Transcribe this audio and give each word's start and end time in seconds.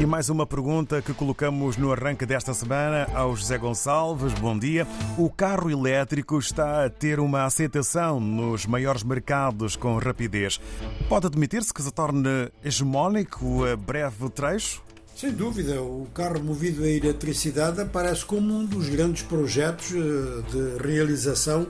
E 0.00 0.06
mais 0.06 0.30
uma 0.30 0.46
pergunta 0.46 1.02
que 1.02 1.12
colocamos 1.12 1.76
no 1.76 1.92
arranque 1.92 2.24
desta 2.24 2.54
semana 2.54 3.06
ao 3.12 3.36
José 3.36 3.58
Gonçalves. 3.58 4.32
Bom 4.32 4.58
dia. 4.58 4.86
O 5.18 5.28
carro 5.28 5.70
elétrico 5.70 6.38
está 6.38 6.86
a 6.86 6.88
ter 6.88 7.20
uma 7.20 7.44
aceitação 7.44 8.18
nos 8.18 8.64
maiores 8.64 9.02
mercados 9.02 9.76
com 9.76 9.98
rapidez. 9.98 10.58
Pode 11.06 11.26
admitir-se 11.26 11.74
que 11.74 11.82
se 11.82 11.92
torne 11.92 12.50
hegemónico 12.64 13.66
a 13.66 13.76
breve 13.76 14.30
trecho? 14.30 14.82
Sem 15.14 15.32
dúvida, 15.32 15.82
o 15.82 16.08
carro 16.14 16.42
movido 16.42 16.82
a 16.82 16.88
eletricidade 16.88 17.82
aparece 17.82 18.24
como 18.24 18.54
um 18.54 18.64
dos 18.64 18.88
grandes 18.88 19.22
projetos 19.22 19.92
eh, 19.92 20.50
de 20.50 20.82
realização 20.82 21.66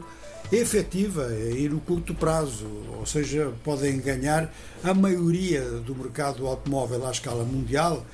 efetiva 0.53 1.33
e 1.35 1.69
no 1.69 1.81
curto 1.81 2.15
prazo, 2.15 2.67
ou 2.99 3.07
seja, 3.07 3.53
podem 3.63 4.01
ganhar 4.01 4.53
a 4.83 4.93
maioria 4.93 5.63
do 5.63 5.95
mercado 5.95 6.47
automóvel 6.47 7.07
à 7.07 7.11
escala 7.11 7.45
mundial. 7.45 8.05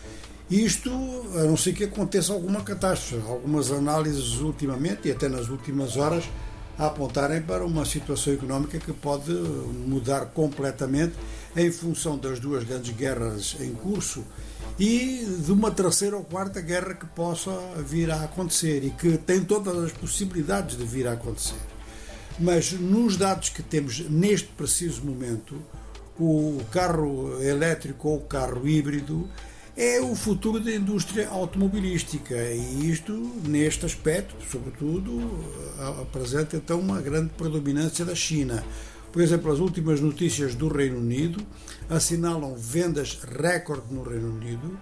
Isto, 0.50 0.90
a 1.34 1.44
não 1.44 1.56
ser 1.56 1.72
que 1.72 1.84
aconteça 1.84 2.32
alguma 2.32 2.60
catástrofe. 2.62 3.26
Algumas 3.28 3.72
análises 3.72 4.38
ultimamente 4.40 5.08
e 5.08 5.10
até 5.10 5.28
nas 5.28 5.48
últimas 5.48 5.96
horas 5.96 6.24
a 6.78 6.86
apontarem 6.86 7.40
para 7.42 7.64
uma 7.64 7.84
situação 7.84 8.34
económica 8.34 8.78
que 8.78 8.92
pode 8.92 9.32
mudar 9.32 10.26
completamente 10.26 11.14
em 11.56 11.72
função 11.72 12.18
das 12.18 12.38
duas 12.38 12.64
grandes 12.64 12.94
guerras 12.94 13.56
em 13.60 13.72
curso 13.72 14.22
e 14.78 15.24
de 15.42 15.50
uma 15.50 15.70
terceira 15.70 16.16
ou 16.16 16.22
quarta 16.22 16.60
guerra 16.60 16.94
que 16.94 17.06
possa 17.06 17.50
vir 17.78 18.10
a 18.10 18.24
acontecer 18.24 18.84
e 18.84 18.90
que 18.90 19.16
tem 19.16 19.42
todas 19.42 19.76
as 19.84 19.92
possibilidades 19.92 20.76
de 20.76 20.84
vir 20.84 21.08
a 21.08 21.12
acontecer. 21.12 21.75
Mas 22.38 22.72
nos 22.72 23.16
dados 23.16 23.48
que 23.48 23.62
temos 23.62 24.00
neste 24.10 24.48
preciso 24.48 25.02
momento, 25.02 25.56
o 26.18 26.60
carro 26.70 27.42
elétrico 27.42 28.08
ou 28.08 28.16
o 28.18 28.24
carro 28.24 28.66
híbrido 28.68 29.28
é 29.76 30.00
o 30.00 30.14
futuro 30.14 30.58
da 30.58 30.74
indústria 30.74 31.28
automobilística 31.28 32.34
e 32.34 32.90
isto, 32.90 33.12
neste 33.46 33.84
aspecto, 33.84 34.34
sobretudo, 34.50 35.30
apresenta 36.02 36.56
então 36.56 36.80
uma 36.80 37.00
grande 37.00 37.30
predominância 37.36 38.04
da 38.04 38.14
China. 38.14 38.64
Por 39.12 39.22
exemplo, 39.22 39.50
as 39.50 39.58
últimas 39.58 40.00
notícias 40.00 40.54
do 40.54 40.68
Reino 40.68 40.98
Unido 40.98 41.42
assinalam 41.88 42.54
vendas 42.54 43.18
recorde 43.22 43.92
no 43.92 44.02
Reino 44.02 44.28
Unido 44.28 44.78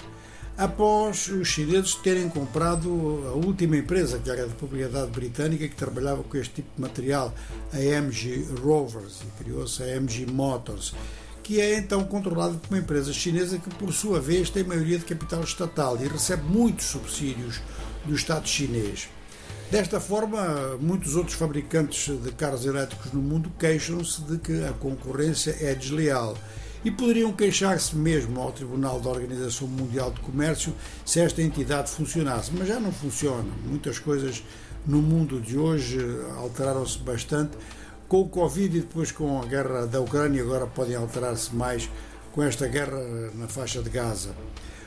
após 0.56 1.28
os 1.28 1.48
chineses 1.48 1.94
terem 1.96 2.28
comprado 2.28 2.88
a 3.28 3.32
última 3.32 3.76
empresa, 3.76 4.18
que 4.18 4.30
era 4.30 4.46
de 4.46 4.54
propriedade 4.54 5.10
britânica, 5.10 5.66
que 5.68 5.74
trabalhava 5.74 6.22
com 6.22 6.36
este 6.36 6.54
tipo 6.56 6.68
de 6.76 6.82
material, 6.82 7.34
a 7.72 7.80
MG 7.80 8.46
Rovers, 8.62 9.20
e 9.22 9.42
criou-se 9.42 9.82
a 9.82 9.96
MG 9.96 10.26
Motors, 10.26 10.94
que 11.42 11.60
é 11.60 11.76
então 11.76 12.04
controlada 12.04 12.54
por 12.54 12.70
uma 12.70 12.78
empresa 12.78 13.12
chinesa 13.12 13.58
que, 13.58 13.70
por 13.70 13.92
sua 13.92 14.20
vez, 14.20 14.48
tem 14.48 14.64
maioria 14.64 14.98
de 14.98 15.04
capital 15.04 15.42
estatal 15.42 15.98
e 16.00 16.06
recebe 16.06 16.42
muitos 16.44 16.86
subsídios 16.86 17.60
do 18.04 18.14
Estado 18.14 18.48
chinês. 18.48 19.08
Desta 19.70 19.98
forma, 19.98 20.76
muitos 20.80 21.16
outros 21.16 21.36
fabricantes 21.36 22.16
de 22.22 22.30
carros 22.32 22.64
elétricos 22.64 23.12
no 23.12 23.20
mundo 23.20 23.50
queixam-se 23.58 24.22
de 24.22 24.38
que 24.38 24.64
a 24.64 24.72
concorrência 24.72 25.56
é 25.60 25.74
desleal 25.74 26.36
e 26.84 26.90
poderiam 26.90 27.32
queixar-se 27.32 27.96
mesmo 27.96 28.40
ao 28.40 28.52
Tribunal 28.52 29.00
da 29.00 29.08
Organização 29.08 29.66
Mundial 29.66 30.10
de 30.10 30.20
Comércio 30.20 30.74
se 31.04 31.18
esta 31.18 31.40
entidade 31.40 31.90
funcionasse, 31.90 32.50
mas 32.52 32.68
já 32.68 32.78
não 32.78 32.92
funciona. 32.92 33.50
Muitas 33.64 33.98
coisas 33.98 34.42
no 34.86 35.00
mundo 35.00 35.40
de 35.40 35.56
hoje 35.56 35.98
alteraram-se 36.36 36.98
bastante. 36.98 37.56
Com 38.06 38.20
o 38.20 38.28
Covid 38.28 38.76
e 38.76 38.80
depois 38.80 39.10
com 39.10 39.40
a 39.40 39.46
guerra 39.46 39.86
da 39.86 40.00
Ucrânia, 40.00 40.42
agora 40.42 40.66
podem 40.66 40.94
alterar-se 40.94 41.54
mais 41.54 41.88
com 42.32 42.42
esta 42.42 42.68
guerra 42.68 43.00
na 43.34 43.48
faixa 43.48 43.82
de 43.82 43.88
Gaza. 43.88 44.34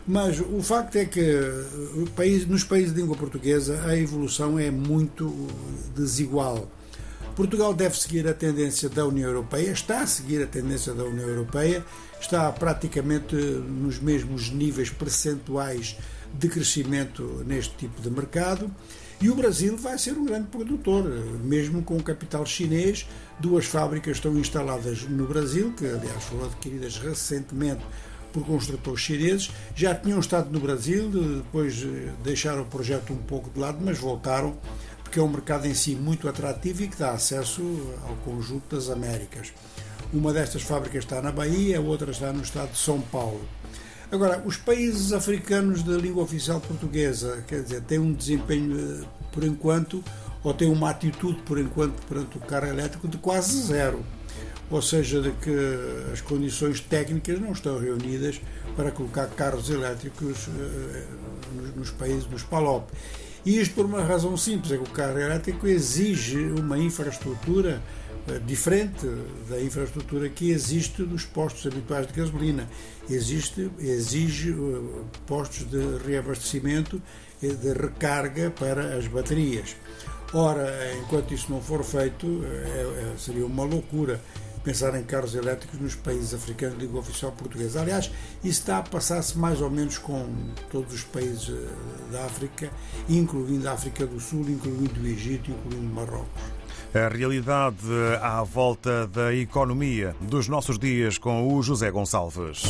Mas 0.08 0.40
o 0.40 0.62
facto 0.62 0.96
é 0.98 1.06
que 1.06 1.22
nos 2.48 2.64
países 2.64 2.94
de 2.94 3.02
língua 3.02 3.18
portuguesa 3.18 3.82
a 3.86 3.98
evolução 3.98 4.58
é 4.60 4.70
muito 4.72 5.48
desigual. 5.96 6.70
Portugal 7.38 7.72
deve 7.72 7.96
seguir 7.96 8.28
a 8.28 8.34
tendência 8.34 8.90
da 8.90 9.06
União 9.06 9.30
Europeia, 9.30 9.70
está 9.70 10.02
a 10.02 10.08
seguir 10.08 10.42
a 10.42 10.48
tendência 10.48 10.92
da 10.92 11.04
União 11.04 11.30
Europeia, 11.30 11.86
está 12.20 12.52
praticamente 12.52 13.36
nos 13.36 14.00
mesmos 14.00 14.50
níveis 14.50 14.90
percentuais 14.90 15.96
de 16.34 16.50
crescimento 16.50 17.44
neste 17.46 17.76
tipo 17.76 18.02
de 18.02 18.10
mercado. 18.10 18.72
E 19.22 19.30
o 19.30 19.36
Brasil 19.36 19.78
vai 19.78 20.00
ser 20.00 20.14
um 20.14 20.26
grande 20.26 20.48
produtor, 20.48 21.04
mesmo 21.44 21.84
com 21.84 21.98
o 21.98 22.04
capital 22.04 22.44
chinês. 22.44 23.08
Duas 23.40 23.68
fábricas 23.68 24.18
estão 24.18 24.36
instaladas 24.36 25.04
no 25.04 25.28
Brasil, 25.28 25.72
que 25.78 25.86
aliás 25.86 26.24
foram 26.24 26.46
adquiridas 26.46 26.98
recentemente 26.98 27.86
por 28.34 28.44
construtores 28.48 29.00
chineses. 29.00 29.52
Já 29.76 29.94
tinham 29.94 30.20
estado 30.20 30.50
no 30.52 30.60
Brasil, 30.60 31.08
depois 31.10 31.86
deixaram 32.24 32.64
o 32.64 32.66
projeto 32.66 33.14
um 33.14 33.18
pouco 33.18 33.52
de 33.52 33.60
lado, 33.60 33.78
mas 33.80 34.00
voltaram 34.00 34.58
porque 35.18 35.20
é 35.20 35.24
um 35.24 35.30
mercado 35.30 35.66
em 35.66 35.74
si 35.74 35.96
muito 35.96 36.30
atrativo 36.30 36.84
e 36.84 36.88
que 36.88 36.98
dá 36.98 37.12
acesso 37.12 37.62
ao 38.08 38.16
conjunto 38.18 38.76
das 38.76 38.88
Américas. 38.90 39.52
Uma 40.14 40.32
destas 40.32 40.62
fábricas 40.62 41.04
está 41.04 41.22
na 41.22 41.32
Bahia, 41.32 41.80
a 41.80 41.82
outra 41.82 42.12
está 42.12 42.32
no 42.32 42.44
estado 42.44 42.72
de 42.72 42.78
São 42.78 43.02
Paulo. 43.02 43.42
Agora, 44.12 44.42
os 44.46 44.58
países 44.58 45.12
africanos 45.12 45.82
da 45.82 45.98
língua 45.98 46.24
oficial 46.24 46.62
portuguesa, 46.62 47.44
quer 47.48 47.64
dizer, 47.64 47.82
têm 47.82 47.98
um 47.98 48.14
desempenho, 48.14 48.80
eh, 48.80 49.06
por 49.32 49.44
enquanto, 49.44 50.04
ou 50.44 50.54
têm 50.54 50.70
uma 50.70 50.92
atitude, 50.92 51.42
por 51.42 51.58
enquanto, 51.58 52.00
perante 52.06 52.38
o 52.38 52.42
carro 52.42 52.68
elétrico 52.68 53.08
de 53.08 53.18
quase 53.18 53.60
zero. 53.64 54.06
Ou 54.70 54.82
seja, 54.84 55.20
de 55.20 55.32
que 55.32 56.14
as 56.14 56.22
condições 56.22 56.80
técnicas 56.80 57.40
não 57.42 57.54
estão 57.54 57.80
reunidas 57.80 58.40
para 58.76 58.92
colocar 58.92 59.26
carros 59.28 59.70
elétricos 59.72 60.48
eh, 60.48 61.06
nos 61.76 61.90
países, 61.90 62.30
nos 62.30 62.44
PALOP. 62.44 62.92
E 63.48 63.62
isto 63.62 63.76
por 63.76 63.86
uma 63.86 64.04
razão 64.04 64.36
simples, 64.36 64.74
é 64.74 64.78
que 64.78 64.84
o 64.84 64.92
carro 64.92 65.18
elétrico 65.18 65.66
exige 65.68 66.38
uma 66.60 66.78
infraestrutura 66.78 67.82
eh, 68.28 68.42
diferente 68.46 69.08
da 69.50 69.62
infraestrutura 69.62 70.28
que 70.28 70.52
existe 70.52 71.02
dos 71.04 71.24
postos 71.24 71.66
habituais 71.66 72.06
de 72.08 72.12
gasolina. 72.12 72.68
Existe, 73.10 73.72
exige 73.80 74.52
eh, 74.52 75.06
postos 75.26 75.66
de 75.66 75.80
reabastecimento 76.06 77.02
de 77.42 77.72
recarga 77.72 78.52
para 78.52 78.98
as 78.98 79.08
baterias. 79.08 79.78
Ora, 80.34 80.70
enquanto 80.98 81.34
isso 81.34 81.50
não 81.50 81.62
for 81.62 81.86
feito, 81.86 82.44
é, 82.44 83.14
seria 83.18 83.46
uma 83.46 83.64
loucura 83.64 84.20
pensar 84.68 84.94
em 85.00 85.04
carros 85.04 85.34
elétricos 85.34 85.80
nos 85.80 85.96
países 85.96 86.34
africanos 86.34 86.78
de 86.78 86.86
língua 86.86 87.00
oficial 87.00 87.32
portuguesa. 87.32 87.80
Aliás, 87.80 88.12
isso 88.44 88.60
está 88.60 88.80
a 88.80 88.84
passar-se 88.84 89.38
mais 89.38 89.62
ou 89.62 89.70
menos 89.70 89.98
com 89.98 90.28
todos 90.70 90.94
os 90.94 91.04
países 91.04 91.48
eh, 91.48 92.12
da 92.12 92.26
África, 92.26 92.70
incluindo 93.08 93.70
a 93.70 93.72
África 93.72 94.06
do 94.06 94.20
Sul, 94.20 94.42
incluindo 94.42 95.00
o 95.00 95.08
Egito, 95.08 95.52
incluindo 95.52 95.94
Marrocos. 95.94 96.44
A 96.94 97.08
realidade 97.08 97.78
à 98.22 98.44
volta 98.44 99.08
da 99.08 99.34
economia 99.34 100.14
dos 100.20 100.50
nossos 100.50 100.78
dias 100.78 101.18
com 101.18 101.56
o 101.56 101.64
José 101.64 101.90
Gonçalves. 101.90 102.64